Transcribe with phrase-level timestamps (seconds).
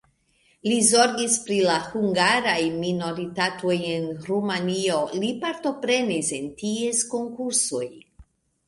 [0.69, 7.87] Li zorgis pri la hungaraj minoritatoj en Rumanio, li partoprenis en ties konkursoj.